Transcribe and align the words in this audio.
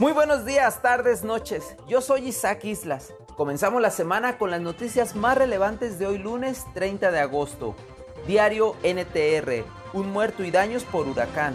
Muy 0.00 0.12
buenos 0.12 0.46
días, 0.46 0.80
tardes, 0.80 1.24
noches. 1.24 1.76
Yo 1.86 2.00
soy 2.00 2.28
Isaac 2.28 2.64
Islas. 2.64 3.12
Comenzamos 3.36 3.82
la 3.82 3.90
semana 3.90 4.38
con 4.38 4.50
las 4.50 4.62
noticias 4.62 5.14
más 5.14 5.36
relevantes 5.36 5.98
de 5.98 6.06
hoy 6.06 6.16
lunes 6.16 6.64
30 6.72 7.10
de 7.10 7.18
agosto. 7.18 7.76
Diario 8.26 8.76
NTR, 8.82 9.62
un 9.92 10.10
muerto 10.10 10.42
y 10.42 10.50
daños 10.50 10.84
por 10.84 11.06
huracán. 11.06 11.54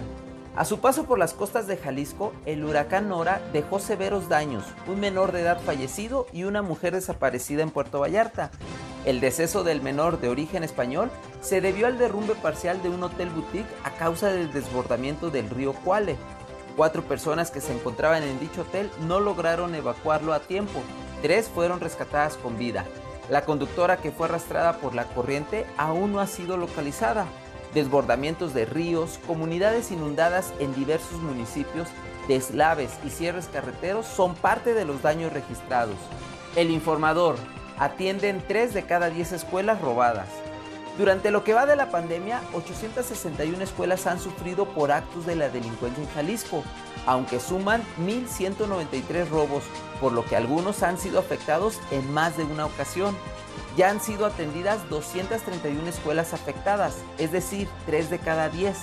A 0.55 0.63
su 0.63 0.79
paso 0.79 1.05
por 1.05 1.17
las 1.17 1.33
costas 1.33 1.65
de 1.65 1.77
Jalisco, 1.77 2.33
el 2.45 2.63
huracán 2.63 3.09
Nora 3.09 3.41
dejó 3.51 3.79
severos 3.79 4.29
daños, 4.29 4.63
un 4.87 4.99
menor 4.99 5.31
de 5.31 5.41
edad 5.41 5.59
fallecido 5.59 6.27
y 6.31 6.43
una 6.43 6.61
mujer 6.61 6.93
desaparecida 6.93 7.63
en 7.63 7.71
Puerto 7.71 7.99
Vallarta. 7.99 8.51
El 9.05 9.21
deceso 9.21 9.63
del 9.63 9.81
menor 9.81 10.21
de 10.21 10.29
origen 10.29 10.63
español 10.63 11.09
se 11.41 11.61
debió 11.61 11.87
al 11.87 11.97
derrumbe 11.97 12.35
parcial 12.35 12.79
de 12.83 12.89
un 12.89 13.01
hotel 13.01 13.31
boutique 13.31 13.73
a 13.83 13.89
causa 13.89 14.27
del 14.27 14.53
desbordamiento 14.53 15.31
del 15.31 15.49
río 15.49 15.73
Cuale. 15.73 16.15
Cuatro 16.75 17.03
personas 17.03 17.51
que 17.51 17.61
se 17.61 17.73
encontraban 17.73 18.23
en 18.23 18.37
dicho 18.39 18.63
hotel 18.63 18.91
no 19.07 19.21
lograron 19.21 19.75
evacuarlo 19.75 20.33
a 20.33 20.41
tiempo. 20.41 20.81
Tres 21.21 21.47
fueron 21.47 21.79
rescatadas 21.79 22.35
con 22.35 22.57
vida. 22.57 22.83
La 23.29 23.45
conductora 23.45 23.97
que 23.97 24.11
fue 24.11 24.27
arrastrada 24.27 24.77
por 24.79 24.93
la 24.93 25.05
corriente 25.05 25.65
aún 25.77 26.11
no 26.11 26.19
ha 26.19 26.27
sido 26.27 26.57
localizada. 26.57 27.27
Desbordamientos 27.73 28.53
de 28.53 28.65
ríos, 28.65 29.19
comunidades 29.25 29.89
inundadas 29.91 30.53
en 30.59 30.75
diversos 30.75 31.21
municipios, 31.21 31.87
deslaves 32.27 32.91
y 33.05 33.09
cierres 33.09 33.47
carreteros 33.47 34.05
son 34.05 34.35
parte 34.35 34.73
de 34.73 34.83
los 34.83 35.01
daños 35.01 35.31
registrados. 35.31 35.97
El 36.57 36.71
informador 36.71 37.37
atienden 37.77 38.43
3 38.47 38.73
de 38.73 38.83
cada 38.83 39.09
10 39.09 39.31
escuelas 39.31 39.81
robadas. 39.81 40.27
Durante 40.97 41.29
lo 41.29 41.43
que 41.43 41.53
va 41.53 41.65
de 41.65 41.75
la 41.75 41.89
pandemia, 41.89 42.41
861 42.53 43.61
escuelas 43.61 44.07
han 44.07 44.17
sufrido 44.17 44.65
por 44.65 44.93
actos 44.93 45.25
de 45.25 45.35
la 45.35 45.49
delincuencia 45.49 46.01
en 46.01 46.09
Jalisco, 46.11 46.63
aunque 47.05 47.41
suman 47.41 47.83
1.193 47.99 49.27
robos, 49.27 49.63
por 49.99 50.13
lo 50.13 50.23
que 50.23 50.37
algunos 50.37 50.83
han 50.83 50.97
sido 50.97 51.19
afectados 51.19 51.81
en 51.91 52.13
más 52.13 52.37
de 52.37 52.45
una 52.45 52.65
ocasión. 52.65 53.13
Ya 53.75 53.89
han 53.89 53.99
sido 53.99 54.25
atendidas 54.25 54.89
231 54.89 55.85
escuelas 55.89 56.33
afectadas, 56.33 56.95
es 57.17 57.33
decir, 57.33 57.67
3 57.87 58.09
de 58.09 58.19
cada 58.19 58.47
10. 58.47 58.77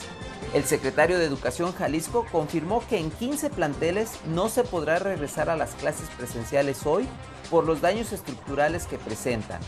El 0.52 0.64
secretario 0.64 1.18
de 1.18 1.24
Educación 1.24 1.72
Jalisco 1.72 2.26
confirmó 2.30 2.86
que 2.90 2.98
en 2.98 3.10
15 3.10 3.48
planteles 3.48 4.18
no 4.26 4.50
se 4.50 4.64
podrá 4.64 4.98
regresar 4.98 5.48
a 5.48 5.56
las 5.56 5.70
clases 5.76 6.10
presenciales 6.10 6.84
hoy 6.84 7.08
por 7.50 7.64
los 7.64 7.80
daños 7.80 8.12
estructurales 8.12 8.84
que 8.84 8.98
presentan. 8.98 9.60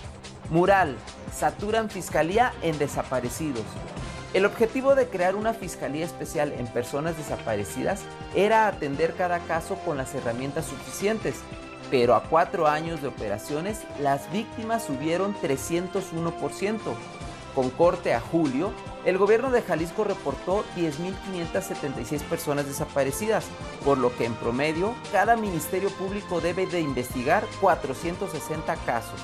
Mural, 0.51 0.97
saturan 1.35 1.89
fiscalía 1.91 2.53
en 2.63 2.79
desaparecidos. 2.79 3.65
El 4.35 4.45
objetivo 4.45 4.95
de 4.95 5.09
crear 5.09 5.37
una 5.37 5.55
fiscalía 5.55 6.05
especial 6.05 6.53
en 6.53 6.67
personas 6.67 7.17
desaparecidas 7.17 8.03
era 8.35 8.67
atender 8.67 9.15
cada 9.15 9.39
caso 9.41 9.77
con 9.85 9.97
las 9.97 10.15
herramientas 10.15 10.67
suficientes, 10.67 11.37
pero 11.91 12.15
a 12.15 12.25
cuatro 12.25 12.67
años 12.67 13.01
de 13.01 13.09
operaciones 13.09 13.83
las 14.01 14.31
víctimas 14.33 14.85
subieron 14.85 15.35
301%. 15.37 16.79
Con 17.55 17.71
corte 17.71 18.13
a 18.13 18.21
julio, 18.21 18.73
el 19.05 19.17
gobierno 19.17 19.51
de 19.51 19.63
Jalisco 19.63 20.03
reportó 20.03 20.65
10.576 20.77 22.21
personas 22.23 22.67
desaparecidas, 22.67 23.45
por 23.85 23.99
lo 23.99 24.15
que 24.17 24.25
en 24.25 24.35
promedio 24.35 24.97
cada 25.13 25.37
ministerio 25.37 25.91
público 25.91 26.41
debe 26.41 26.67
de 26.67 26.81
investigar 26.81 27.45
460 27.61 28.75
casos. 28.85 29.21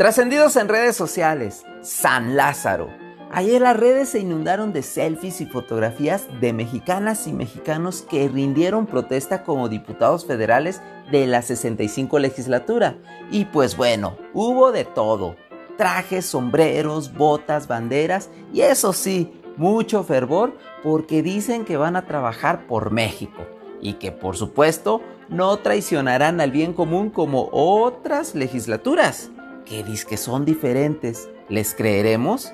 Trascendidos 0.00 0.56
en 0.56 0.68
redes 0.68 0.96
sociales, 0.96 1.66
San 1.82 2.34
Lázaro. 2.34 2.88
Ayer 3.30 3.60
las 3.60 3.76
redes 3.76 4.08
se 4.08 4.18
inundaron 4.18 4.72
de 4.72 4.82
selfies 4.82 5.42
y 5.42 5.46
fotografías 5.46 6.26
de 6.40 6.54
mexicanas 6.54 7.26
y 7.26 7.34
mexicanos 7.34 8.00
que 8.08 8.26
rindieron 8.26 8.86
protesta 8.86 9.42
como 9.42 9.68
diputados 9.68 10.24
federales 10.24 10.80
de 11.12 11.26
la 11.26 11.42
65 11.42 12.18
legislatura. 12.18 12.96
Y 13.30 13.44
pues 13.44 13.76
bueno, 13.76 14.16
hubo 14.32 14.72
de 14.72 14.86
todo. 14.86 15.36
Trajes, 15.76 16.24
sombreros, 16.24 17.12
botas, 17.12 17.68
banderas 17.68 18.30
y 18.54 18.62
eso 18.62 18.94
sí, 18.94 19.30
mucho 19.58 20.02
fervor 20.02 20.56
porque 20.82 21.22
dicen 21.22 21.66
que 21.66 21.76
van 21.76 21.96
a 21.96 22.06
trabajar 22.06 22.66
por 22.66 22.90
México 22.90 23.46
y 23.82 23.94
que 23.94 24.12
por 24.12 24.38
supuesto 24.38 25.02
no 25.28 25.58
traicionarán 25.58 26.40
al 26.40 26.52
bien 26.52 26.72
común 26.72 27.10
como 27.10 27.50
otras 27.52 28.34
legislaturas 28.34 29.30
que 29.70 29.84
que 30.08 30.16
son 30.16 30.44
diferentes. 30.44 31.30
¿Les 31.48 31.74
creeremos? 31.74 32.52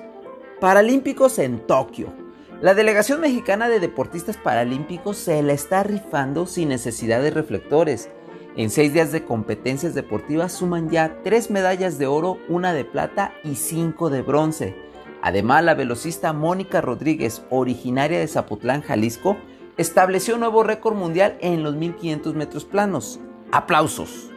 Paralímpicos 0.61 1.39
en 1.39 1.65
Tokio. 1.65 2.13
La 2.61 2.75
delegación 2.75 3.21
mexicana 3.21 3.69
de 3.69 3.79
deportistas 3.79 4.37
paralímpicos 4.37 5.17
se 5.17 5.41
la 5.41 5.53
está 5.53 5.81
rifando 5.81 6.45
sin 6.45 6.69
necesidad 6.69 7.21
de 7.23 7.31
reflectores. 7.31 8.09
En 8.55 8.69
seis 8.69 8.93
días 8.93 9.11
de 9.11 9.25
competencias 9.25 9.95
deportivas 9.95 10.53
suman 10.53 10.91
ya 10.91 11.19
tres 11.23 11.49
medallas 11.49 11.97
de 11.97 12.05
oro, 12.05 12.37
una 12.49 12.71
de 12.73 12.85
plata 12.85 13.33
y 13.43 13.55
cinco 13.55 14.11
de 14.11 14.21
bronce. 14.21 14.75
Además, 15.23 15.63
la 15.63 15.73
velocista 15.73 16.33
Mónica 16.33 16.81
Rodríguez, 16.81 17.41
originaria 17.49 18.19
de 18.19 18.27
Zapotlán, 18.27 18.83
Jalisco, 18.83 19.37
estableció 19.77 20.35
un 20.35 20.41
nuevo 20.41 20.61
récord 20.61 20.95
mundial 20.95 21.37
en 21.41 21.63
los 21.63 21.75
1500 21.75 22.35
metros 22.35 22.65
planos. 22.65 23.19
¡Aplausos! 23.51 24.29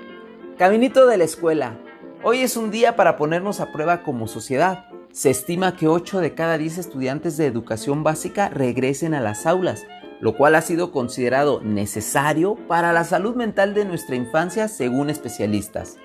Caminito 0.57 1.07
de 1.07 1.19
la 1.19 1.25
escuela. 1.25 1.79
Hoy 2.22 2.41
es 2.41 2.58
un 2.58 2.70
día 2.70 2.97
para 2.97 3.16
ponernos 3.16 3.60
a 3.60 3.72
prueba 3.72 4.03
como 4.03 4.28
sociedad. 4.28 4.84
Se 5.10 5.31
estima 5.31 5.75
que 5.75 5.88
8 5.88 6.20
de 6.20 6.34
cada 6.34 6.58
10 6.58 6.76
estudiantes 6.76 7.38
de 7.38 7.47
educación 7.47 8.04
básica 8.04 8.50
regresen 8.50 9.14
a 9.14 9.22
las 9.22 9.47
aulas, 9.47 9.86
lo 10.20 10.36
cual 10.36 10.54
ha 10.54 10.60
sido 10.60 10.92
considerado 10.92 11.62
necesario 11.62 12.56
para 12.69 12.92
la 12.92 13.04
salud 13.04 13.36
mental 13.36 13.72
de 13.72 13.86
nuestra 13.86 14.16
infancia 14.16 14.69
según 14.69 15.08
especialistas. 15.08 15.97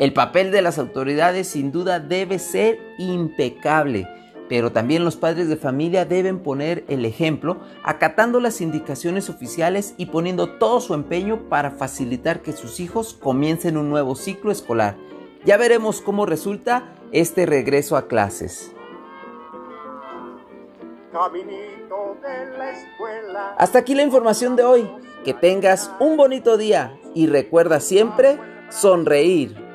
El 0.00 0.12
papel 0.12 0.50
de 0.50 0.60
las 0.60 0.76
autoridades 0.76 1.46
sin 1.46 1.70
duda 1.70 2.00
debe 2.00 2.40
ser 2.40 2.80
impecable, 2.98 4.08
pero 4.48 4.72
también 4.72 5.04
los 5.04 5.14
padres 5.14 5.48
de 5.48 5.56
familia 5.56 6.04
deben 6.04 6.40
poner 6.40 6.84
el 6.88 7.04
ejemplo 7.04 7.60
acatando 7.84 8.40
las 8.40 8.60
indicaciones 8.60 9.30
oficiales 9.30 9.94
y 9.98 10.06
poniendo 10.06 10.48
todo 10.58 10.80
su 10.80 10.94
empeño 10.94 11.48
para 11.48 11.70
facilitar 11.70 12.42
que 12.42 12.54
sus 12.54 12.80
hijos 12.80 13.14
comiencen 13.14 13.76
un 13.76 13.88
nuevo 13.88 14.16
ciclo 14.16 14.50
escolar 14.50 14.96
ya 15.44 15.56
veremos 15.56 16.00
cómo 16.00 16.26
resulta 16.26 16.94
este 17.12 17.46
regreso 17.46 17.96
a 17.96 18.08
clases. 18.08 18.72
Hasta 23.56 23.78
aquí 23.78 23.94
la 23.94 24.02
información 24.02 24.56
de 24.56 24.64
hoy. 24.64 24.90
Que 25.24 25.34
tengas 25.34 25.90
un 26.00 26.16
bonito 26.16 26.56
día 26.56 26.98
y 27.14 27.26
recuerda 27.26 27.80
siempre 27.80 28.38
sonreír. 28.70 29.69